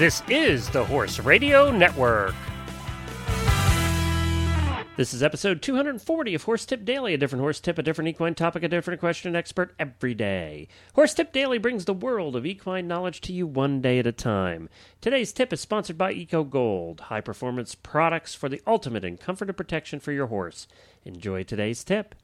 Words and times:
This 0.00 0.22
is 0.30 0.70
the 0.70 0.82
Horse 0.82 1.18
Radio 1.18 1.70
Network. 1.70 2.34
This 4.96 5.12
is 5.12 5.22
episode 5.22 5.60
240 5.60 6.34
of 6.34 6.44
Horse 6.44 6.64
Tip 6.64 6.86
Daily, 6.86 7.12
a 7.12 7.18
different 7.18 7.42
horse 7.42 7.60
tip, 7.60 7.76
a 7.76 7.82
different 7.82 8.08
equine 8.08 8.34
topic, 8.34 8.62
a 8.62 8.68
different 8.68 8.98
question 8.98 9.36
expert 9.36 9.74
every 9.78 10.14
day. 10.14 10.68
Horse 10.94 11.12
Tip 11.12 11.34
Daily 11.34 11.58
brings 11.58 11.84
the 11.84 11.92
world 11.92 12.34
of 12.34 12.46
equine 12.46 12.88
knowledge 12.88 13.20
to 13.20 13.34
you 13.34 13.46
one 13.46 13.82
day 13.82 13.98
at 13.98 14.06
a 14.06 14.12
time. 14.12 14.70
Today's 15.02 15.34
tip 15.34 15.52
is 15.52 15.60
sponsored 15.60 15.98
by 15.98 16.12
Eco 16.12 16.44
Gold, 16.44 17.00
high 17.00 17.20
performance 17.20 17.74
products 17.74 18.34
for 18.34 18.48
the 18.48 18.62
ultimate 18.66 19.04
in 19.04 19.18
comfort 19.18 19.50
and 19.50 19.56
protection 19.58 20.00
for 20.00 20.12
your 20.12 20.28
horse. 20.28 20.66
Enjoy 21.04 21.42
today's 21.42 21.84
tip. 21.84 22.14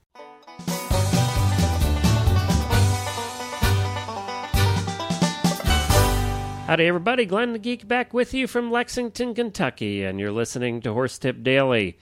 Howdy, 6.66 6.86
everybody. 6.86 7.26
Glenn 7.26 7.52
the 7.52 7.60
Geek 7.60 7.86
back 7.86 8.12
with 8.12 8.34
you 8.34 8.48
from 8.48 8.72
Lexington, 8.72 9.36
Kentucky, 9.36 10.02
and 10.02 10.18
you're 10.18 10.32
listening 10.32 10.80
to 10.80 10.92
Horse 10.92 11.16
Tip 11.16 11.44
Daily. 11.44 11.96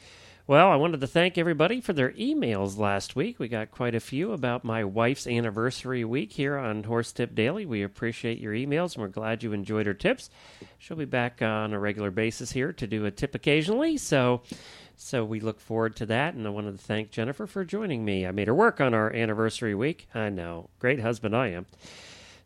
Well, 0.47 0.69
I 0.69 0.77
wanted 0.77 1.03
to 1.03 1.07
thank 1.07 1.37
everybody 1.37 1.83
for 1.83 1.93
their 1.93 2.13
emails 2.13 2.79
last 2.79 3.15
week. 3.15 3.39
We 3.39 3.47
got 3.47 3.71
quite 3.71 3.95
a 3.95 4.01
few 4.01 4.33
about 4.33 4.65
my 4.65 4.83
wife's 4.83 5.27
anniversary 5.27 6.03
week 6.03 6.33
here 6.33 6.57
on 6.57 6.85
Horse 6.85 7.13
Tip 7.13 7.35
Daily. 7.35 7.67
We 7.67 7.83
appreciate 7.83 8.39
your 8.39 8.55
emails 8.55 8.95
and 8.95 9.03
we're 9.03 9.09
glad 9.09 9.43
you 9.43 9.53
enjoyed 9.53 9.85
her 9.85 9.93
tips. 9.93 10.31
She'll 10.79 10.97
be 10.97 11.05
back 11.05 11.43
on 11.43 11.75
a 11.75 11.79
regular 11.79 12.11
basis 12.11 12.53
here 12.53 12.73
to 12.73 12.87
do 12.87 13.05
a 13.05 13.11
tip 13.11 13.35
occasionally, 13.35 13.99
so 13.99 14.41
so 14.97 15.27
we 15.27 15.41
look 15.41 15.61
forward 15.61 15.95
to 15.97 16.07
that. 16.07 16.33
And 16.33 16.47
I 16.47 16.51
wanted 16.51 16.79
to 16.79 16.85
thank 16.85 17.11
Jennifer 17.11 17.47
for 17.47 17.67
joining 17.67 18.03
me. 18.03 18.27
I 18.27 18.31
made 18.31 18.47
her 18.47 18.55
work 18.55 18.81
on 18.81 18.95
our 18.95 19.13
anniversary 19.13 19.75
week. 19.75 20.09
I 20.15 20.31
know, 20.31 20.71
great 20.79 21.01
husband 21.01 21.37
I 21.37 21.49
am. 21.49 21.67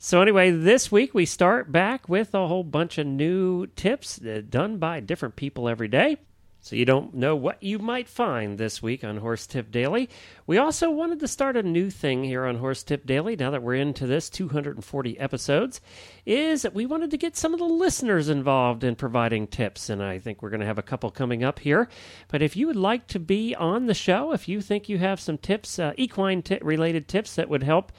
So, 0.01 0.23
anyway, 0.23 0.53
this 0.53 0.93
week 0.93 1.13
we 1.13 1.27
start 1.27 1.73
back 1.73 2.09
with 2.09 2.33
a 2.33 2.47
whole 2.47 2.63
bunch 2.63 2.99
of 2.99 3.07
new 3.09 3.67
tips 3.67 4.23
uh, 4.23 4.43
done 4.49 4.79
by 4.79 5.01
different 5.01 5.35
people 5.35 5.69
every 5.69 5.89
day. 5.89 6.19
So, 6.61 6.77
you 6.77 6.85
don't 6.85 7.15
know 7.15 7.35
what 7.35 7.61
you 7.65 7.81
might 7.81 8.07
find 8.07 8.59
this 8.59 8.81
week 8.81 9.03
on 9.03 9.17
Horse 9.17 9.45
Tip 9.45 9.73
Daily. 9.73 10.09
We 10.47 10.57
also 10.57 10.89
wanted 10.89 11.19
to 11.19 11.27
start 11.27 11.57
a 11.57 11.65
new 11.65 11.91
thing 11.91 12.23
here 12.23 12.47
on 12.47 12.59
Horse 12.59 12.85
Tip 12.85 13.07
Daily 13.07 13.35
now 13.35 13.51
that 13.51 13.65
we're 13.65 13.75
into 13.75 14.07
this 14.07 14.31
240 14.31 15.19
episodes. 15.19 15.81
Is 16.25 16.63
that 16.63 16.75
we 16.75 16.87
wanted 16.87 17.11
to 17.11 17.19
get 17.19 17.37
some 17.37 17.53
of 17.53 17.59
the 17.59 17.65
listeners 17.65 18.29
involved 18.29 18.85
in 18.85 18.95
providing 18.95 19.49
tips, 19.49 19.91
and 19.91 20.01
I 20.01 20.21
think 20.21 20.43
we're 20.43 20.51
going 20.51 20.61
to 20.61 20.67
have 20.67 20.79
a 20.79 20.83
couple 20.83 21.11
coming 21.11 21.43
up 21.43 21.59
here. 21.59 21.89
But 22.29 22.41
if 22.41 22.55
you 22.57 22.69
would 22.69 22.77
like 22.77 23.09
to 23.09 23.19
be 23.19 23.53
on 23.57 23.87
the 23.87 23.95
show, 23.95 24.31
if 24.31 24.47
you 24.47 24.61
think 24.61 24.89
you 24.89 24.99
have 24.99 25.19
some 25.19 25.39
tips, 25.39 25.77
uh, 25.81 25.93
equine 25.97 26.43
t- 26.43 26.61
related 26.63 27.09
tips 27.09 27.35
that 27.35 27.49
would 27.49 27.65
help 27.65 27.91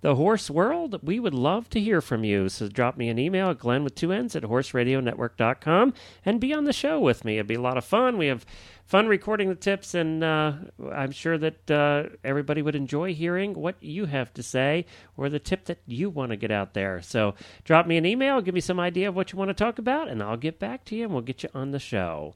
the 0.00 0.14
horse 0.14 0.48
world, 0.48 1.00
we 1.02 1.18
would 1.18 1.34
love 1.34 1.68
to 1.70 1.80
hear 1.80 2.00
from 2.00 2.22
you. 2.22 2.48
So 2.48 2.68
drop 2.68 2.96
me 2.96 3.08
an 3.08 3.18
email 3.18 3.50
at 3.50 3.58
glenn 3.58 3.82
with 3.82 3.96
two 3.96 4.12
ends 4.12 4.36
at 4.36 4.44
horseradionetwork.com 4.44 5.94
and 6.24 6.40
be 6.40 6.54
on 6.54 6.64
the 6.64 6.72
show 6.72 7.00
with 7.00 7.24
me. 7.24 7.34
It'd 7.34 7.48
be 7.48 7.54
a 7.54 7.60
lot 7.60 7.76
of 7.76 7.84
fun. 7.84 8.16
We 8.16 8.26
have 8.28 8.46
fun 8.86 9.08
recording 9.08 9.48
the 9.48 9.56
tips, 9.56 9.94
and 9.94 10.22
uh, 10.22 10.52
I'm 10.92 11.10
sure 11.10 11.36
that 11.38 11.70
uh, 11.70 12.04
everybody 12.22 12.62
would 12.62 12.76
enjoy 12.76 13.12
hearing 13.12 13.54
what 13.54 13.74
you 13.80 14.06
have 14.06 14.32
to 14.34 14.42
say 14.42 14.86
or 15.16 15.28
the 15.28 15.40
tip 15.40 15.64
that 15.64 15.80
you 15.86 16.10
want 16.10 16.30
to 16.30 16.36
get 16.36 16.52
out 16.52 16.74
there. 16.74 17.02
So 17.02 17.34
drop 17.64 17.86
me 17.86 17.96
an 17.96 18.06
email, 18.06 18.40
give 18.40 18.54
me 18.54 18.60
some 18.60 18.78
idea 18.78 19.08
of 19.08 19.16
what 19.16 19.32
you 19.32 19.38
want 19.38 19.48
to 19.48 19.54
talk 19.54 19.78
about, 19.78 20.08
and 20.08 20.22
I'll 20.22 20.36
get 20.36 20.60
back 20.60 20.84
to 20.86 20.96
you 20.96 21.04
and 21.04 21.12
we'll 21.12 21.22
get 21.22 21.42
you 21.42 21.48
on 21.54 21.72
the 21.72 21.80
show. 21.80 22.34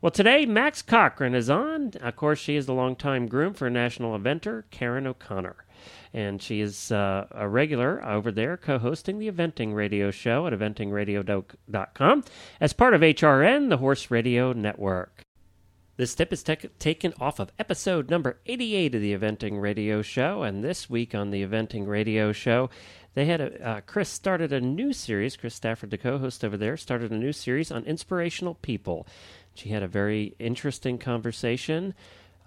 Well, 0.00 0.10
today 0.10 0.46
Max 0.46 0.82
Corcoran 0.82 1.34
is 1.34 1.50
on. 1.50 1.92
Of 2.00 2.16
course, 2.16 2.38
she 2.38 2.56
is 2.56 2.66
the 2.66 2.74
longtime 2.74 3.28
groom 3.28 3.54
for 3.54 3.68
national 3.68 4.18
eventer 4.18 4.64
Karen 4.70 5.06
O'Connor 5.06 5.65
and 6.12 6.40
she 6.40 6.60
is 6.60 6.90
uh, 6.92 7.26
a 7.30 7.48
regular 7.48 8.04
over 8.04 8.30
there 8.30 8.56
co-hosting 8.56 9.18
the 9.18 9.30
eventing 9.30 9.74
radio 9.74 10.10
show 10.10 10.46
at 10.46 10.52
eventingradio.com 10.52 12.24
as 12.60 12.72
part 12.72 12.94
of 12.94 13.00
hrn 13.00 13.68
the 13.68 13.76
horse 13.78 14.10
radio 14.10 14.52
network. 14.52 15.22
This 15.96 16.14
tip 16.14 16.32
is 16.32 16.42
te- 16.42 16.68
taken 16.78 17.14
off 17.18 17.38
of 17.38 17.50
episode 17.58 18.10
number 18.10 18.38
88 18.44 18.94
of 18.94 19.00
the 19.00 19.16
eventing 19.16 19.60
radio 19.60 20.02
show. 20.02 20.42
And 20.42 20.62
this 20.62 20.90
week 20.90 21.14
on 21.14 21.30
the 21.30 21.42
eventing 21.42 21.86
radio 21.86 22.32
show 22.32 22.68
they 23.16 23.24
had 23.24 23.40
a 23.40 23.66
uh, 23.66 23.80
chris 23.80 24.10
started 24.10 24.52
a 24.52 24.60
new 24.60 24.92
series. 24.92 25.38
Chris 25.38 25.54
stafford 25.54 25.90
the 25.90 25.96
co-host 25.96 26.44
over 26.44 26.58
there 26.58 26.76
started 26.76 27.10
a 27.10 27.16
new 27.16 27.32
series 27.32 27.72
on 27.72 27.82
inspirational 27.84 28.56
people. 28.56 29.06
She 29.54 29.70
had 29.70 29.82
a 29.82 29.88
very 29.88 30.34
interesting 30.38 30.98
conversation 30.98 31.94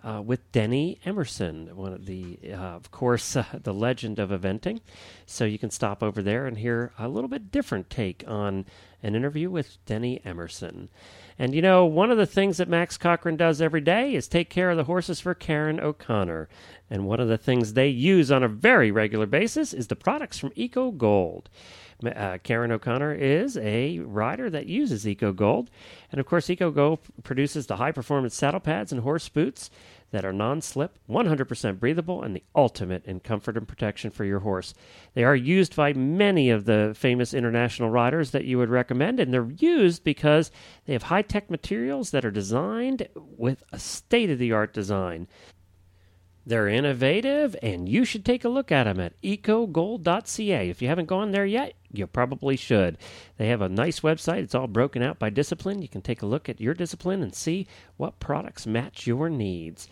uh, 0.04 0.22
with 0.22 0.52
Denny 0.52 1.00
Emerson, 1.06 1.76
one 1.76 1.94
of 1.94 2.06
the, 2.06 2.40
uh, 2.52 2.56
of 2.56 2.92
course, 2.92 3.36
uh, 3.36 3.46
the 3.54 3.74
legend 3.74 4.20
of 4.20 4.30
eventing. 4.30 4.82
So 5.26 5.46
you 5.46 5.60
can 5.60 5.72
stop 5.72 6.02
over 6.02 6.22
there 6.22 6.46
and 6.46 6.58
hear 6.58 6.92
a 6.98 7.08
little 7.08 7.30
bit 7.30 7.52
different 7.52 7.90
take 7.90 8.24
on 8.28 8.66
an 9.02 9.16
interview 9.16 9.50
with 9.50 9.84
Denny 9.86 10.22
Emerson. 10.26 10.90
And 11.38 11.56
you 11.56 11.62
know, 11.62 11.86
one 11.86 12.12
of 12.12 12.18
the 12.18 12.26
things 12.26 12.58
that 12.58 12.68
Max 12.68 12.98
Corcoran 12.98 13.38
does 13.38 13.62
every 13.62 13.80
day 13.80 14.14
is 14.14 14.28
take 14.28 14.50
care 14.50 14.70
of 14.70 14.78
the 14.78 14.84
horses 14.84 15.22
for 15.22 15.34
Karen 15.34 15.80
O'Connor. 15.80 16.50
And 16.90 17.06
one 17.06 17.22
of 17.22 17.30
the 17.30 17.38
things 17.38 17.74
they 17.74 17.88
use 17.88 18.30
on 18.32 18.44
a 18.44 18.50
very 18.50 18.92
regular 18.92 19.26
basis 19.26 19.74
is 19.74 19.88
the 19.88 19.96
products 19.96 20.38
from 20.38 20.52
Eco 20.56 20.92
Gold. 20.92 21.50
Uh, 22.06 22.38
Karen 22.44 22.72
O'Connor 22.72 23.14
is 23.14 23.58
a 23.58 24.00
rider 24.00 24.50
that 24.50 24.68
uses 24.68 25.08
Eco 25.08 25.34
Gold. 25.34 25.70
And 26.12 26.20
of 26.20 26.26
course, 26.26 26.50
Eco 26.50 26.72
Gold 26.72 27.00
produces 27.24 27.68
the 27.68 27.76
high 27.76 27.92
performance 27.92 28.36
saddle 28.36 28.62
pads 28.62 28.92
and 28.92 29.02
horse 29.02 29.28
boots 29.28 29.70
that 30.12 30.26
are 30.26 30.34
non 30.34 30.62
slip, 30.62 30.98
100% 31.09 31.80
breathable, 31.80 32.24
and 32.24 32.36
the 32.36 32.44
ultimate 32.56 33.06
in 33.06 33.20
comfort 33.20 33.58
and 33.58 33.68
protection 33.68 34.12
for 34.12 34.26
your 34.26 34.40
horse. 34.40 34.74
They 35.14 35.24
are 35.24 35.36
used 35.36 35.76
by 35.76 35.94
many 35.94 36.50
of 36.50 36.66
the 36.66 36.94
famous 36.98 37.34
international 37.34 37.90
riders 37.90 38.32
that 38.32 38.46
you 38.46 38.58
would 38.58 38.70
recommend, 38.70 39.20
and 39.20 39.34
they're 39.34 39.52
used 39.58 40.04
because 40.04 40.52
they 40.86 40.94
have 40.94 41.04
high 41.04 41.22
tech 41.22 41.50
materials 41.50 42.12
that 42.12 42.26
are 42.26 42.32
designed 42.32 43.08
with 43.16 43.64
a 43.72 43.80
state 43.80 44.30
of 44.30 44.40
the 44.40 44.52
art 44.52 44.74
design. 44.74 45.28
They're 46.50 46.68
innovative, 46.68 47.56
and 47.62 47.88
you 47.88 48.04
should 48.04 48.26
take 48.26 48.44
a 48.44 48.50
look 48.50 48.72
at 48.72 48.86
them 48.86 49.00
at 49.00 49.22
ecogold.ca. 49.22 50.68
If 50.68 50.82
you 50.82 50.88
haven't 50.88 51.06
gone 51.06 51.30
there 51.30 51.46
yet, 51.46 51.74
you 51.94 52.08
probably 52.08 52.56
should. 52.56 52.98
They 53.38 53.50
have 53.50 53.62
a 53.62 53.70
nice 53.70 54.00
website. 54.00 54.40
It's 54.40 54.56
all 54.56 54.66
broken 54.66 55.04
out 55.04 55.20
by 55.20 55.30
discipline. 55.30 55.84
You 55.84 55.88
can 55.88 56.02
take 56.02 56.24
a 56.24 56.26
look 56.26 56.50
at 56.50 56.59
your 56.59 56.74
discipline 56.74 57.22
and 57.22 57.36
see 57.36 57.68
what 57.98 58.20
products 58.20 58.66
match 58.66 59.06
your 59.06 59.30
needs. 59.30 59.88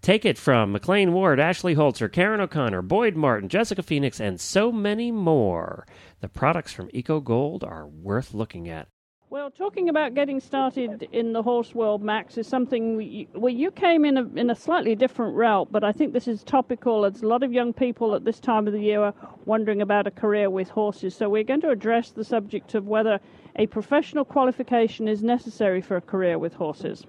Take 0.00 0.24
it 0.24 0.38
from 0.38 0.72
McLain 0.72 1.10
Ward, 1.10 1.40
Ashley 1.40 1.74
Holzer, 1.74 2.10
Karen 2.12 2.40
O'Connor, 2.40 2.82
Boyd 2.82 3.16
Martin, 3.16 3.48
Jessica 3.48 3.82
Phoenix, 3.82 4.20
and 4.20 4.40
so 4.40 4.70
many 4.70 5.10
more. 5.10 5.84
The 6.20 6.28
products 6.28 6.72
from 6.72 6.90
EcoGold 6.90 7.64
are 7.64 7.88
worth 7.88 8.32
looking 8.32 8.68
at. 8.68 8.86
Well, 9.30 9.50
talking 9.50 9.90
about 9.90 10.14
getting 10.14 10.40
started 10.40 11.06
in 11.12 11.34
the 11.34 11.42
horse 11.42 11.74
world, 11.74 12.02
Max, 12.02 12.38
is 12.38 12.46
something 12.46 12.96
we, 12.96 13.28
well, 13.34 13.52
you 13.52 13.70
came 13.70 14.06
in 14.06 14.16
a, 14.16 14.22
in 14.36 14.48
a 14.48 14.54
slightly 14.54 14.94
different 14.94 15.36
route, 15.36 15.70
but 15.70 15.84
I 15.84 15.92
think 15.92 16.14
this 16.14 16.26
is 16.26 16.42
topical. 16.42 17.04
As 17.04 17.20
a 17.20 17.26
lot 17.26 17.42
of 17.42 17.52
young 17.52 17.74
people 17.74 18.14
at 18.14 18.24
this 18.24 18.40
time 18.40 18.66
of 18.66 18.72
the 18.72 18.80
year 18.80 19.02
are 19.02 19.14
wondering 19.44 19.82
about 19.82 20.06
a 20.06 20.10
career 20.10 20.48
with 20.48 20.70
horses. 20.70 21.14
So 21.14 21.28
we're 21.28 21.44
going 21.44 21.60
to 21.60 21.68
address 21.68 22.10
the 22.10 22.24
subject 22.24 22.74
of 22.74 22.86
whether 22.86 23.20
a 23.56 23.66
professional 23.66 24.24
qualification 24.24 25.08
is 25.08 25.22
necessary 25.22 25.82
for 25.82 25.98
a 25.98 26.00
career 26.00 26.38
with 26.38 26.54
horses. 26.54 27.04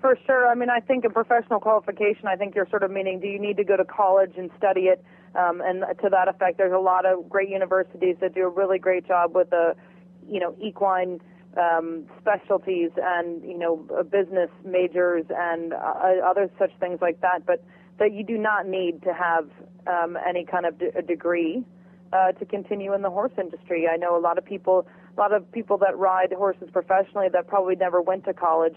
For 0.00 0.16
sure. 0.24 0.48
I 0.48 0.54
mean, 0.54 0.70
I 0.70 0.80
think 0.80 1.04
a 1.04 1.10
professional 1.10 1.60
qualification, 1.60 2.28
I 2.28 2.36
think 2.36 2.54
you're 2.54 2.68
sort 2.70 2.82
of 2.82 2.90
meaning, 2.90 3.20
do 3.20 3.26
you 3.26 3.38
need 3.38 3.58
to 3.58 3.64
go 3.64 3.76
to 3.76 3.84
college 3.84 4.32
and 4.38 4.50
study 4.56 4.82
it? 4.82 5.04
Um, 5.34 5.60
and 5.60 5.84
to 6.02 6.08
that 6.08 6.28
effect, 6.28 6.56
there's 6.56 6.72
a 6.72 6.78
lot 6.78 7.04
of 7.04 7.28
great 7.28 7.50
universities 7.50 8.16
that 8.22 8.34
do 8.34 8.44
a 8.44 8.48
really 8.48 8.78
great 8.78 9.06
job 9.06 9.34
with 9.34 9.50
the 9.50 9.76
you 10.28 10.40
know, 10.40 10.54
equine 10.60 11.20
um, 11.56 12.04
specialties 12.20 12.90
and, 12.96 13.42
you 13.42 13.58
know, 13.58 13.84
uh, 13.98 14.02
business 14.02 14.50
majors 14.64 15.24
and 15.30 15.72
uh, 15.72 15.76
other 16.24 16.50
such 16.58 16.70
things 16.78 16.98
like 17.00 17.20
that, 17.20 17.46
but 17.46 17.64
that 17.98 18.12
you 18.12 18.24
do 18.24 18.38
not 18.38 18.66
need 18.66 19.02
to 19.02 19.12
have 19.12 19.48
um, 19.86 20.16
any 20.28 20.44
kind 20.44 20.66
of 20.66 20.74
a 20.96 21.02
degree 21.02 21.64
uh, 22.12 22.32
to 22.32 22.44
continue 22.44 22.94
in 22.94 23.02
the 23.02 23.10
horse 23.10 23.32
industry. 23.38 23.86
I 23.88 23.96
know 23.96 24.16
a 24.16 24.20
lot 24.20 24.38
of 24.38 24.44
people, 24.44 24.86
a 25.16 25.20
lot 25.20 25.32
of 25.32 25.50
people 25.52 25.78
that 25.78 25.96
ride 25.96 26.32
horses 26.32 26.68
professionally 26.72 27.28
that 27.32 27.46
probably 27.48 27.76
never 27.76 28.00
went 28.00 28.24
to 28.24 28.32
college. 28.32 28.76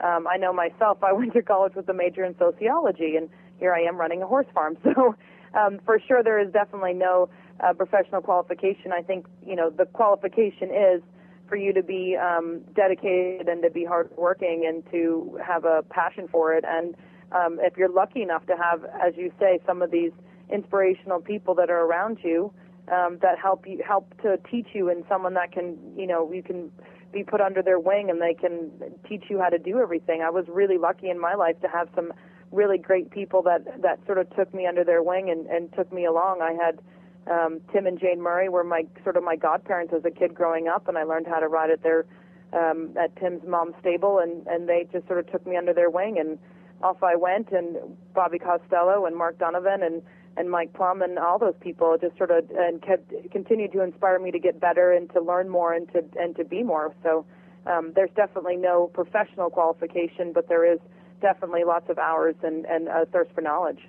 Um, 0.00 0.26
I 0.28 0.36
know 0.36 0.52
myself, 0.52 0.98
I 1.02 1.12
went 1.14 1.32
to 1.32 1.42
college 1.42 1.74
with 1.74 1.88
a 1.88 1.94
major 1.94 2.24
in 2.24 2.36
sociology, 2.38 3.16
and 3.16 3.28
here 3.58 3.72
I 3.72 3.80
am 3.80 3.96
running 3.96 4.22
a 4.22 4.26
horse 4.26 4.46
farm. 4.54 4.76
So, 4.94 5.14
um, 5.58 5.80
for 5.86 5.98
sure, 6.06 6.22
there 6.22 6.38
is 6.38 6.52
definitely 6.52 6.92
no 6.92 7.30
professional 7.74 8.20
qualification. 8.20 8.92
I 8.92 9.02
think 9.02 9.26
you 9.44 9.56
know 9.56 9.70
the 9.70 9.86
qualification 9.86 10.70
is 10.70 11.02
for 11.48 11.56
you 11.56 11.72
to 11.72 11.82
be 11.82 12.16
um, 12.16 12.60
dedicated 12.74 13.48
and 13.48 13.62
to 13.62 13.70
be 13.70 13.84
hardworking 13.84 14.66
and 14.68 14.84
to 14.92 15.38
have 15.44 15.64
a 15.64 15.82
passion 15.88 16.28
for 16.30 16.52
it. 16.54 16.64
And 16.68 16.94
um, 17.32 17.58
if 17.62 17.76
you're 17.76 17.88
lucky 17.88 18.22
enough 18.22 18.46
to 18.46 18.56
have, 18.56 18.84
as 18.84 19.14
you 19.16 19.32
say, 19.40 19.58
some 19.66 19.82
of 19.82 19.90
these 19.90 20.12
inspirational 20.52 21.20
people 21.20 21.54
that 21.54 21.70
are 21.70 21.84
around 21.84 22.18
you 22.22 22.52
um, 22.92 23.18
that 23.22 23.38
help 23.38 23.66
you 23.66 23.82
help 23.86 24.14
to 24.22 24.38
teach 24.50 24.68
you, 24.74 24.88
and 24.88 25.04
someone 25.08 25.34
that 25.34 25.52
can 25.52 25.76
you 25.96 26.06
know 26.06 26.30
you 26.32 26.42
can 26.42 26.70
be 27.12 27.24
put 27.24 27.40
under 27.40 27.62
their 27.62 27.78
wing 27.78 28.10
and 28.10 28.20
they 28.20 28.34
can 28.34 28.70
teach 29.08 29.24
you 29.30 29.38
how 29.40 29.48
to 29.48 29.58
do 29.58 29.80
everything. 29.80 30.22
I 30.22 30.30
was 30.30 30.44
really 30.48 30.76
lucky 30.78 31.08
in 31.08 31.18
my 31.18 31.34
life 31.34 31.58
to 31.62 31.68
have 31.68 31.88
some 31.94 32.12
really 32.52 32.78
great 32.78 33.10
people 33.10 33.42
that 33.42 33.82
that 33.82 33.98
sort 34.06 34.18
of 34.18 34.34
took 34.36 34.52
me 34.54 34.66
under 34.66 34.84
their 34.84 35.02
wing 35.02 35.30
and, 35.30 35.46
and 35.46 35.72
took 35.74 35.92
me 35.92 36.06
along. 36.06 36.40
I 36.42 36.52
had 36.52 36.80
Um, 37.30 37.60
Tim 37.72 37.86
and 37.86 37.98
Jane 37.98 38.20
Murray 38.20 38.48
were 38.48 38.64
my 38.64 38.84
sort 39.04 39.16
of 39.16 39.22
my 39.22 39.36
godparents 39.36 39.92
as 39.94 40.04
a 40.04 40.10
kid 40.10 40.34
growing 40.34 40.68
up, 40.68 40.88
and 40.88 40.96
I 40.96 41.04
learned 41.04 41.26
how 41.26 41.40
to 41.40 41.48
ride 41.48 41.70
at 41.70 41.82
their 41.82 42.06
um, 42.52 42.94
at 42.98 43.14
Tim's 43.16 43.42
mom's 43.46 43.74
stable, 43.80 44.18
and 44.18 44.46
and 44.46 44.68
they 44.68 44.86
just 44.92 45.06
sort 45.06 45.18
of 45.18 45.30
took 45.30 45.46
me 45.46 45.56
under 45.56 45.74
their 45.74 45.90
wing, 45.90 46.18
and 46.18 46.38
off 46.82 47.02
I 47.02 47.16
went. 47.16 47.50
And 47.50 47.76
Bobby 48.14 48.38
Costello 48.38 49.06
and 49.06 49.16
Mark 49.16 49.38
Donovan 49.38 49.82
and 49.82 50.02
and 50.36 50.50
Mike 50.50 50.72
Plumb 50.72 51.02
and 51.02 51.18
all 51.18 51.38
those 51.38 51.56
people 51.60 51.96
just 52.00 52.16
sort 52.16 52.30
of 52.30 52.48
and 52.50 52.80
kept 52.80 53.12
continued 53.30 53.72
to 53.72 53.82
inspire 53.82 54.18
me 54.18 54.30
to 54.30 54.38
get 54.38 54.60
better 54.60 54.92
and 54.92 55.10
to 55.12 55.20
learn 55.20 55.48
more 55.48 55.74
and 55.74 55.88
to 55.92 56.04
and 56.18 56.36
to 56.36 56.44
be 56.44 56.62
more. 56.62 56.94
So 57.02 57.26
um, 57.66 57.92
there's 57.94 58.10
definitely 58.16 58.56
no 58.56 58.90
professional 58.94 59.50
qualification, 59.50 60.32
but 60.32 60.48
there 60.48 60.70
is 60.70 60.78
definitely 61.20 61.64
lots 61.64 61.90
of 61.90 61.98
hours 61.98 62.36
and 62.42 62.64
and 62.64 62.88
a 62.88 63.04
thirst 63.06 63.32
for 63.34 63.42
knowledge. 63.42 63.80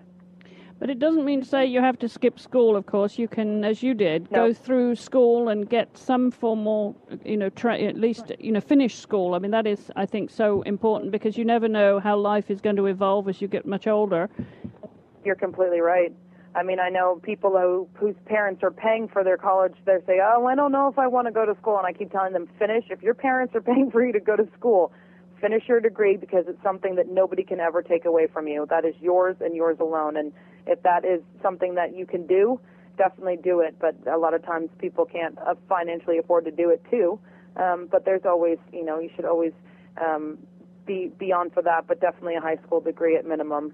But 0.79 0.89
it 0.89 0.97
doesn't 0.97 1.25
mean 1.25 1.41
to 1.41 1.45
say 1.47 1.65
you 1.65 1.81
have 1.81 1.99
to 1.99 2.07
skip 2.07 2.39
school. 2.39 2.77
Of 2.77 2.85
course, 2.85 3.19
you 3.19 3.27
can, 3.27 3.65
as 3.65 3.83
you 3.83 3.93
did, 3.93 4.31
No. 4.31 4.47
go 4.47 4.53
through 4.53 4.95
school 4.95 5.49
and 5.49 5.69
get 5.69 5.97
some 5.97 6.31
formal, 6.31 6.95
you 7.25 7.35
know, 7.35 7.49
tra- 7.49 7.77
at 7.77 7.97
least 7.97 8.31
you 8.39 8.53
know, 8.53 8.61
finish 8.61 8.95
school. 8.97 9.35
I 9.35 9.39
mean, 9.39 9.51
that 9.51 9.67
is, 9.67 9.91
I 9.97 10.05
think, 10.05 10.29
so 10.29 10.61
important 10.61 11.11
because 11.11 11.37
you 11.37 11.43
never 11.43 11.67
know 11.67 11.99
how 11.99 12.15
life 12.15 12.49
is 12.49 12.61
going 12.61 12.77
to 12.77 12.85
evolve 12.85 13.27
as 13.27 13.41
you 13.41 13.49
get 13.49 13.65
much 13.65 13.87
older. 13.87 14.29
You're 15.25 15.35
completely 15.35 15.81
right. 15.81 16.13
I 16.55 16.63
mean, 16.63 16.79
I 16.79 16.89
know 16.89 17.19
people 17.21 17.51
who 17.51 17.87
whose 17.93 18.15
parents 18.25 18.63
are 18.63 18.71
paying 18.71 19.07
for 19.07 19.23
their 19.23 19.37
college. 19.37 19.75
They 19.85 19.97
say, 20.07 20.19
"Oh, 20.23 20.45
I 20.47 20.55
don't 20.55 20.71
know 20.71 20.87
if 20.87 20.97
I 20.97 21.07
want 21.07 21.27
to 21.27 21.31
go 21.31 21.45
to 21.45 21.55
school," 21.61 21.77
and 21.77 21.85
I 21.85 21.93
keep 21.93 22.11
telling 22.11 22.33
them, 22.33 22.47
"Finish. 22.57 22.85
If 22.89 23.03
your 23.03 23.13
parents 23.13 23.53
are 23.53 23.61
paying 23.71 23.91
for 23.91 24.03
you 24.03 24.11
to 24.13 24.19
go 24.19 24.35
to 24.35 24.47
school, 24.57 24.91
finish 25.39 25.67
your 25.67 25.79
degree 25.79 26.17
because 26.17 26.45
it's 26.47 26.61
something 26.63 26.95
that 26.95 27.07
nobody 27.07 27.43
can 27.43 27.59
ever 27.59 27.81
take 27.83 28.05
away 28.05 28.27
from 28.27 28.47
you. 28.47 28.65
That 28.69 28.83
is 28.85 28.95
yours 28.99 29.35
and 29.41 29.55
yours 29.55 29.77
alone. 29.79 30.17
And 30.17 30.33
if 30.65 30.81
that 30.83 31.05
is 31.05 31.21
something 31.41 31.75
that 31.75 31.95
you 31.95 32.05
can 32.05 32.25
do, 32.27 32.59
definitely 32.97 33.37
do 33.37 33.61
it. 33.61 33.75
But 33.79 33.95
a 34.11 34.17
lot 34.17 34.33
of 34.33 34.45
times 34.45 34.69
people 34.79 35.05
can't 35.05 35.37
uh, 35.39 35.55
financially 35.67 36.17
afford 36.17 36.45
to 36.45 36.51
do 36.51 36.69
it 36.69 36.83
too. 36.89 37.19
Um, 37.55 37.87
but 37.91 38.05
there's 38.05 38.25
always, 38.25 38.57
you 38.71 38.85
know, 38.85 38.99
you 38.99 39.09
should 39.15 39.25
always 39.25 39.53
um, 39.99 40.37
be 40.85 41.11
be 41.17 41.31
on 41.31 41.49
for 41.49 41.63
that. 41.63 41.87
But 41.87 41.99
definitely 41.99 42.35
a 42.35 42.41
high 42.41 42.57
school 42.65 42.81
degree 42.81 43.15
at 43.17 43.25
minimum. 43.25 43.73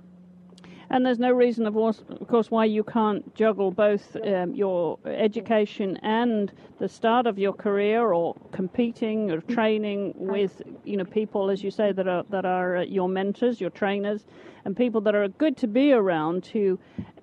And 0.95 1.05
there's 1.05 1.19
no 1.19 1.31
reason, 1.31 1.67
of 1.67 1.73
course, 1.73 2.01
of 2.07 2.25
course 2.29 2.49
why 2.49 2.63
you 2.63 2.81
can't 2.81 3.35
juggle 3.35 3.69
both 3.69 4.15
um, 4.25 4.55
your 4.55 4.97
education 5.05 5.97
and 5.97 6.53
the 6.79 6.87
start 6.87 7.27
of 7.27 7.37
your 7.37 7.51
career, 7.51 8.13
or 8.13 8.33
competing 8.53 9.29
or 9.29 9.41
training 9.41 10.13
with, 10.15 10.61
you 10.85 10.95
know, 10.95 11.03
people, 11.03 11.49
as 11.49 11.61
you 11.61 11.69
say, 11.69 11.91
that 11.91 12.07
are 12.07 12.23
that 12.29 12.45
are 12.45 12.77
uh, 12.77 12.83
your 12.83 13.09
mentors, 13.09 13.59
your 13.59 13.71
trainers, 13.71 14.25
and 14.63 14.77
people 14.77 15.01
that 15.01 15.15
are 15.15 15.27
good 15.27 15.57
to 15.57 15.67
be 15.67 15.91
around 15.91 16.45
to, 16.45 16.79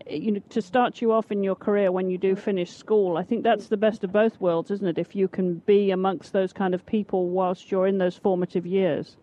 you 0.07 0.33
know, 0.33 0.43
to 0.51 0.61
start 0.61 1.01
you 1.01 1.11
off 1.11 1.33
in 1.33 1.43
your 1.43 1.57
career 1.57 1.91
when 1.91 2.11
you 2.11 2.19
do 2.19 2.37
finish 2.37 2.71
school. 2.71 3.17
I 3.17 3.23
think 3.23 3.43
that's 3.43 3.69
the 3.69 3.79
best 3.79 4.05
of 4.05 4.13
both 4.13 4.39
worlds, 4.39 4.71
isn't 4.71 4.87
it? 4.87 4.99
If 4.99 5.17
you 5.17 5.29
can 5.29 5.63
be 5.65 5.93
amongst 5.93 6.35
those 6.35 6.53
kind 6.53 6.75
of 6.75 6.85
people 6.85 7.31
whilst 7.31 7.71
you're 7.71 7.87
in 7.87 7.97
those 7.97 8.19
formative 8.19 8.67
years. 8.67 9.17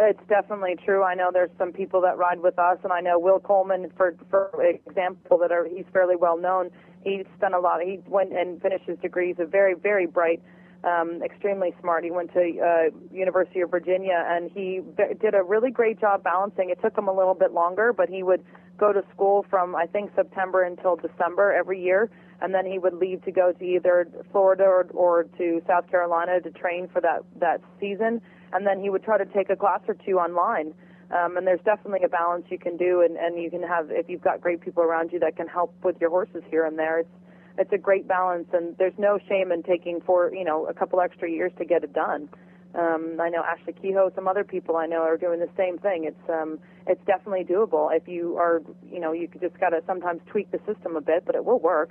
It's 0.00 0.20
definitely 0.28 0.76
true. 0.84 1.02
I 1.02 1.14
know 1.14 1.30
there's 1.32 1.50
some 1.58 1.72
people 1.72 2.00
that 2.02 2.16
ride 2.16 2.38
with 2.40 2.56
us, 2.56 2.78
and 2.84 2.92
I 2.92 3.00
know 3.00 3.18
Will 3.18 3.40
Coleman, 3.40 3.90
for 3.96 4.14
for 4.30 4.48
example, 4.62 5.38
that 5.38 5.50
are 5.50 5.66
he's 5.66 5.86
fairly 5.92 6.14
well 6.14 6.38
known. 6.38 6.70
He's 7.02 7.26
done 7.40 7.52
a 7.52 7.58
lot. 7.58 7.80
He 7.82 7.98
went 8.06 8.32
and 8.32 8.62
finished 8.62 8.84
his 8.84 8.96
degree. 8.98 9.28
He's 9.28 9.40
a 9.40 9.44
very 9.44 9.74
very 9.74 10.06
bright, 10.06 10.40
um, 10.84 11.20
extremely 11.24 11.74
smart. 11.80 12.04
He 12.04 12.12
went 12.12 12.32
to 12.32 12.40
uh, 12.40 12.96
University 13.12 13.60
of 13.60 13.72
Virginia, 13.72 14.24
and 14.28 14.52
he 14.52 14.82
did 15.20 15.34
a 15.34 15.42
really 15.42 15.72
great 15.72 15.98
job 15.98 16.22
balancing. 16.22 16.70
It 16.70 16.80
took 16.80 16.96
him 16.96 17.08
a 17.08 17.12
little 17.12 17.34
bit 17.34 17.52
longer, 17.52 17.92
but 17.92 18.08
he 18.08 18.22
would 18.22 18.44
go 18.76 18.92
to 18.92 19.02
school 19.12 19.46
from 19.50 19.74
I 19.74 19.86
think 19.86 20.12
September 20.14 20.62
until 20.62 20.94
December 20.94 21.52
every 21.52 21.82
year, 21.82 22.08
and 22.40 22.54
then 22.54 22.66
he 22.66 22.78
would 22.78 22.94
leave 22.94 23.24
to 23.24 23.32
go 23.32 23.50
to 23.50 23.64
either 23.64 24.06
Florida 24.30 24.62
or, 24.62 24.86
or 24.94 25.24
to 25.38 25.60
South 25.66 25.90
Carolina 25.90 26.40
to 26.40 26.52
train 26.52 26.86
for 26.86 27.00
that 27.00 27.24
that 27.40 27.60
season, 27.80 28.20
and 28.52 28.66
then 28.66 28.80
he 28.80 28.90
would 28.90 29.04
try 29.04 29.18
to 29.18 29.26
take 29.26 29.50
a 29.50 29.56
class 29.56 29.80
or 29.88 29.94
two 29.94 30.18
online. 30.18 30.74
Um, 31.10 31.38
and 31.38 31.46
there's 31.46 31.60
definitely 31.64 32.04
a 32.04 32.08
balance 32.08 32.44
you 32.50 32.58
can 32.58 32.76
do, 32.76 33.00
and, 33.00 33.16
and 33.16 33.42
you 33.42 33.50
can 33.50 33.62
have 33.62 33.90
if 33.90 34.08
you've 34.08 34.20
got 34.20 34.40
great 34.40 34.60
people 34.60 34.82
around 34.82 35.10
you 35.10 35.18
that 35.20 35.36
can 35.36 35.48
help 35.48 35.72
with 35.82 35.96
your 36.00 36.10
horses 36.10 36.42
here 36.50 36.66
and 36.66 36.78
there. 36.78 37.00
It's 37.00 37.10
it's 37.56 37.72
a 37.72 37.78
great 37.78 38.06
balance, 38.06 38.46
and 38.52 38.76
there's 38.78 38.96
no 38.98 39.18
shame 39.28 39.50
in 39.50 39.62
taking 39.62 40.00
for 40.02 40.32
you 40.34 40.44
know 40.44 40.66
a 40.66 40.74
couple 40.74 41.00
extra 41.00 41.30
years 41.30 41.50
to 41.58 41.64
get 41.64 41.82
it 41.82 41.94
done. 41.94 42.28
Um, 42.74 43.18
I 43.20 43.30
know 43.30 43.42
Ashley 43.42 43.72
Kehoe, 43.72 44.12
some 44.14 44.28
other 44.28 44.44
people 44.44 44.76
I 44.76 44.86
know 44.86 45.00
are 45.00 45.16
doing 45.16 45.40
the 45.40 45.48
same 45.56 45.78
thing. 45.78 46.04
It's 46.04 46.30
um, 46.30 46.58
it's 46.86 47.00
definitely 47.06 47.44
doable 47.44 47.88
if 47.96 48.06
you 48.06 48.36
are 48.36 48.60
you 48.86 49.00
know 49.00 49.12
you 49.12 49.28
just 49.40 49.58
got 49.58 49.70
to 49.70 49.80
sometimes 49.86 50.20
tweak 50.26 50.50
the 50.50 50.60
system 50.66 50.94
a 50.96 51.00
bit, 51.00 51.24
but 51.24 51.34
it 51.34 51.44
will 51.44 51.60
work. 51.60 51.90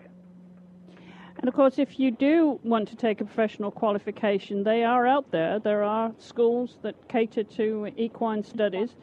And 1.39 1.47
of 1.47 1.53
course, 1.53 1.77
if 1.77 1.99
you 1.99 2.11
do 2.11 2.59
want 2.63 2.87
to 2.89 2.95
take 2.95 3.21
a 3.21 3.25
professional 3.25 3.71
qualification, 3.71 4.63
they 4.63 4.83
are 4.83 5.05
out 5.05 5.31
there. 5.31 5.59
There 5.59 5.83
are 5.83 6.11
schools 6.17 6.77
that 6.81 6.95
cater 7.07 7.43
to 7.43 7.91
equine 7.95 8.43
studies. 8.43 8.95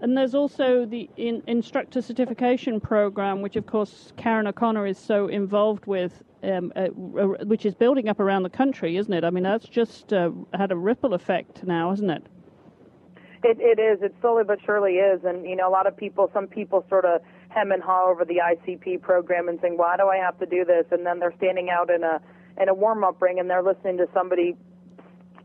And 0.00 0.16
there's 0.16 0.34
also 0.34 0.86
the 0.86 1.10
in, 1.16 1.42
instructor 1.46 2.00
certification 2.00 2.80
program, 2.80 3.42
which 3.42 3.56
of 3.56 3.66
course 3.66 4.12
Karen 4.16 4.46
O'Connor 4.46 4.86
is 4.86 4.98
so 4.98 5.26
involved 5.26 5.86
with, 5.86 6.22
um, 6.42 6.72
uh, 6.74 6.80
uh, 6.80 7.44
which 7.44 7.66
is 7.66 7.74
building 7.74 8.08
up 8.08 8.18
around 8.18 8.44
the 8.44 8.50
country, 8.50 8.96
isn't 8.96 9.12
it? 9.12 9.24
I 9.24 9.30
mean, 9.30 9.44
that's 9.44 9.68
just 9.68 10.12
uh, 10.12 10.30
had 10.54 10.72
a 10.72 10.76
ripple 10.76 11.12
effect 11.12 11.64
now, 11.64 11.92
isn't 11.92 12.08
it? 12.08 12.24
It 13.42 13.58
it 13.60 13.80
is. 13.80 14.02
It 14.02 14.14
slowly 14.20 14.44
but 14.44 14.58
surely 14.64 14.94
is. 14.94 15.20
And 15.24 15.46
you 15.46 15.56
know, 15.56 15.68
a 15.68 15.72
lot 15.72 15.86
of 15.86 15.96
people, 15.96 16.30
some 16.34 16.46
people 16.46 16.84
sort 16.88 17.04
of 17.04 17.20
hem 17.48 17.72
and 17.72 17.82
haw 17.82 18.10
over 18.10 18.24
the 18.24 18.40
ICP 18.40 19.00
program 19.00 19.48
and 19.48 19.58
saying, 19.60 19.76
"Why 19.76 19.96
do 19.96 20.08
I 20.08 20.16
have 20.16 20.38
to 20.40 20.46
do 20.46 20.64
this?" 20.64 20.86
And 20.90 21.06
then 21.06 21.18
they're 21.18 21.34
standing 21.36 21.70
out 21.70 21.90
in 21.90 22.04
a 22.04 22.20
in 22.60 22.68
a 22.68 22.74
warm 22.74 23.04
up 23.04 23.20
ring 23.22 23.38
and 23.38 23.48
they're 23.48 23.62
listening 23.62 23.96
to 23.98 24.08
somebody 24.12 24.56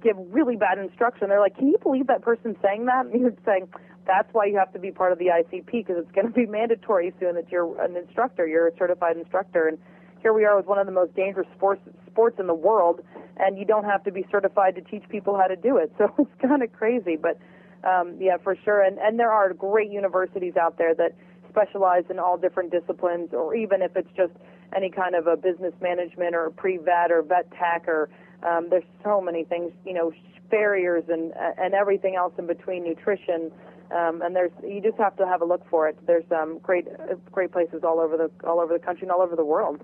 give 0.03 0.18
really 0.30 0.56
bad 0.56 0.77
instruction. 0.77 1.30
They're 1.30 1.39
like, 1.39 1.56
"Can 1.56 1.68
you 1.68 1.77
believe 1.81 2.07
that 2.07 2.21
person 2.21 2.56
saying 2.62 2.86
that?" 2.86 3.06
And 3.06 3.19
you're 3.19 3.33
saying, 3.45 3.69
"That's 4.06 4.31
why 4.33 4.45
you 4.45 4.57
have 4.57 4.74
to 4.74 4.80
be 4.80 4.92
part 4.92 5.13
of 5.13 5.18
the 5.18 5.31
ICP 5.31 5.71
because 5.71 5.97
it's 5.97 6.12
going 6.12 6.27
to 6.27 6.33
be 6.33 6.45
mandatory 6.59 7.13
soon 7.19 7.36
that 7.36 7.50
you're 7.51 7.81
an 7.81 7.95
instructor. 7.95 8.45
You're 8.45 8.68
a 8.68 8.75
certified 8.77 9.15
instructor." 9.18 9.68
And 9.68 9.77
here 10.21 10.33
we 10.33 10.44
are 10.44 10.57
with 10.57 10.65
one 10.65 10.80
of 10.80 10.86
the 10.86 10.92
most 10.92 11.15
dangerous 11.15 11.47
sports 11.56 11.81
sports 12.07 12.39
in 12.39 12.47
the 12.47 12.53
world, 12.53 13.01
and 13.38 13.57
you 13.57 13.65
don't 13.65 13.86
have 13.86 14.03
to 14.03 14.12
be 14.12 14.25
certified 14.31 14.75
to 14.75 14.81
teach 14.81 15.07
people 15.07 15.38
how 15.38 15.47
to 15.47 15.56
do 15.56 15.77
it. 15.77 15.92
So 15.97 16.13
it's 16.19 16.42
kind 16.42 16.62
of 16.62 16.74
crazy, 16.74 17.15
but 17.15 17.38
um, 17.85 18.15
yeah, 18.19 18.37
for 18.37 18.55
sure. 18.63 18.81
And 18.81 18.97
and 18.99 19.19
there 19.19 19.31
are 19.31 19.53
great 19.53 19.91
universities 19.91 20.55
out 20.57 20.77
there 20.77 20.93
that 20.95 21.13
specialize 21.49 22.03
in 22.09 22.19
all 22.19 22.37
different 22.37 22.71
disciplines, 22.71 23.29
or 23.31 23.55
even 23.55 23.81
if 23.81 23.95
it's 23.95 24.11
just 24.15 24.33
any 24.75 24.89
kind 24.89 25.15
of 25.15 25.27
a 25.27 25.37
business 25.37 25.73
management 25.81 26.35
or 26.35 26.49
pre-vet 26.49 27.11
or 27.11 27.21
vet 27.21 27.49
tech, 27.51 27.87
or 27.87 28.09
um, 28.44 28.68
there's 28.69 28.83
so 29.04 29.21
many 29.21 29.44
things, 29.44 29.71
you 29.85 29.94
know, 29.94 30.11
farriers 30.49 31.04
and 31.07 31.33
and 31.57 31.73
everything 31.73 32.15
else 32.15 32.33
in 32.37 32.47
between, 32.47 32.83
nutrition. 32.83 33.51
Um, 33.95 34.21
and 34.23 34.35
there's 34.35 34.51
you 34.63 34.81
just 34.81 34.97
have 34.97 35.15
to 35.18 35.27
have 35.27 35.42
a 35.42 35.45
look 35.45 35.61
for 35.69 35.87
it. 35.87 35.97
There's 36.07 36.30
um, 36.31 36.59
great 36.59 36.87
great 37.31 37.51
places 37.51 37.83
all 37.83 37.99
over 37.99 38.18
the 38.18 38.47
all 38.47 38.59
over 38.59 38.73
the 38.73 38.83
country 38.83 39.04
and 39.04 39.11
all 39.11 39.21
over 39.21 39.35
the 39.35 39.45
world. 39.45 39.81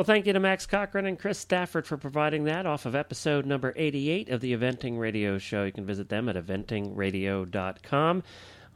Well, 0.00 0.06
thank 0.06 0.24
you 0.24 0.32
to 0.32 0.40
Max 0.40 0.64
Corcoran 0.64 1.04
and 1.04 1.18
Chris 1.18 1.38
Stafford 1.38 1.86
for 1.86 1.98
providing 1.98 2.44
that 2.44 2.64
off 2.64 2.86
of 2.86 2.94
episode 2.94 3.44
number 3.44 3.74
88 3.76 4.30
of 4.30 4.40
the 4.40 4.56
Eventing 4.56 4.98
Radio 4.98 5.36
Show. 5.36 5.64
You 5.64 5.72
can 5.72 5.84
visit 5.84 6.08
them 6.08 6.26
at 6.30 6.36
eventingradio.com 6.36 8.22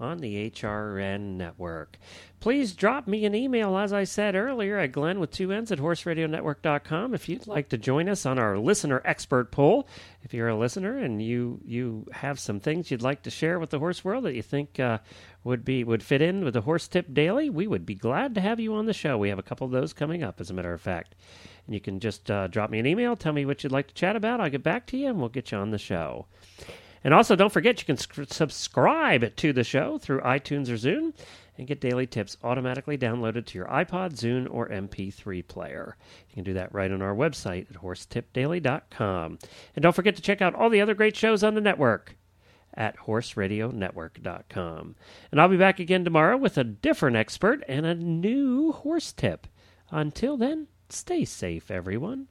on 0.01 0.19
the 0.19 0.51
HRN 0.51 1.37
network. 1.37 1.99
Please 2.41 2.75
drop 2.75 3.07
me 3.07 3.25
an 3.25 3.35
email, 3.35 3.77
as 3.79 3.93
I 3.93 4.05
said 4.05 4.35
earlier, 4.35 4.79
at 4.79 4.93
Glenn 4.93 5.19
with 5.19 5.31
two 5.31 5.51
N's 5.51 5.73
at 5.73 5.79
horseradionetwork.com 5.79 7.15
if 7.15 7.29
you'd 7.29 7.47
like 7.47 7.71
to 7.71 7.79
join 7.79 8.09
us 8.09 8.27
on 8.27 8.39
our 8.39 8.59
listener 8.59 9.01
expert 9.05 9.51
poll. 9.51 9.89
If 10.23 10.35
you're 10.35 10.49
a 10.49 10.59
listener 10.59 10.99
and 10.99 11.23
you 11.23 11.61
you 11.65 12.07
have 12.13 12.39
some 12.39 12.61
things 12.61 12.91
you'd 12.91 13.03
like 13.03 13.23
to 13.23 13.31
share 13.31 13.59
with 13.59 13.71
the 13.71 13.79
horse 13.79 14.05
world 14.05 14.25
that 14.25 14.35
you 14.35 14.43
think 14.43 14.79
uh, 14.79 14.99
would 15.43 15.65
be 15.65 15.85
would 15.85 16.03
fit 16.03 16.21
in 16.21 16.45
with 16.45 16.55
the 16.55 16.61
Horse 16.61 16.89
Tip 16.89 17.15
Daily, 17.15 17.49
we 17.49 17.67
would 17.67 17.87
be 17.87 17.95
glad 17.95 18.35
to 18.35 18.41
have 18.41 18.61
you 18.61 18.75
on 18.75 18.87
the 18.87 18.93
show. 18.93 19.17
We 19.17 19.31
have 19.31 19.39
a 19.39 19.43
couple 19.43 19.67
of 19.67 19.73
those 19.73 19.93
coming 19.93 20.23
up, 20.23 20.41
as 20.41 20.51
a 20.51 20.55
matter 20.55 20.73
of 20.73 20.81
fact. 20.81 21.15
And 21.67 21.75
you 21.75 21.81
can 21.81 21.99
just 22.01 22.31
uh, 22.31 22.49
drop 22.49 22.69
me 22.69 22.79
an 22.79 22.87
email, 22.87 23.17
tell 23.17 23.33
me 23.33 23.47
what 23.47 23.63
you'd 23.63 23.73
like 23.73 23.89
to 23.89 23.95
chat 23.95 24.17
about. 24.17 24.41
I'll 24.41 24.51
get 24.51 24.63
back 24.63 24.87
to 24.89 24.99
you, 24.99 25.09
and 25.09 25.19
we'll 25.19 25.31
get 25.31 25.53
you 25.53 25.59
on 25.59 25.71
the 25.71 25.79
show. 25.79 26.27
And 27.05 27.15
also, 27.15 27.37
don't 27.37 27.53
forget 27.53 27.81
you 27.81 27.87
can 27.87 27.99
sc- 27.99 28.33
subscribe 28.33 29.37
to 29.37 29.53
the 29.53 29.63
show 29.63 29.99
through 29.99 30.23
iTunes 30.23 30.69
or 30.69 30.75
Zune 30.75 31.13
and 31.57 31.67
get 31.67 31.81
daily 31.81 32.07
tips 32.07 32.37
automatically 32.43 32.99
downloaded 32.99 33.47
to 33.47 33.59
your 33.59 33.69
iPod, 33.69 34.15
Zune, 34.15 34.49
or 34.51 34.69
MP3 34.69 35.47
player. 35.47 35.97
You 36.31 36.35
can 36.35 36.45
do 36.45 36.55
that 36.55 36.75
right 36.75 36.91
on 36.91 37.03
our 37.03 37.15
website 37.15 37.71
at 37.71 37.83
horsetipdaily.com. 37.83 39.39
And 39.77 39.83
don't 39.83 39.95
forget 39.95 40.17
to 40.17 40.23
check 40.23 40.43
out 40.43 40.55
all 40.55 40.71
the 40.71 40.81
other 40.81 40.95
great 40.95 41.17
shows 41.17 41.45
on 41.45 41.55
the 41.55 41.61
network 41.61 42.17
at 42.77 42.97
horseradionetwork.com. 42.99 44.97
And 45.31 45.41
I'll 45.41 45.49
be 45.49 45.57
back 45.57 45.79
again 45.79 46.05
tomorrow 46.05 46.37
with 46.37 46.59
a 46.59 46.65
different 46.65 47.17
expert 47.17 47.63
and 47.69 47.87
a 47.87 47.95
new 47.95 48.73
horse 48.73 49.13
tip. 49.13 49.47
Until 49.91 50.37
then, 50.37 50.67
stay 50.89 51.25
safe, 51.25 51.71
everyone. 51.71 52.29